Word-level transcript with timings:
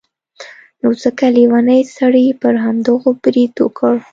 نو 0.81 0.89
ځکه 1.03 1.25
لیوني 1.35 1.81
سړي 1.97 2.27
پر 2.41 2.53
همدغو 2.65 3.09
برید 3.23 3.53
وکړ. 3.59 3.93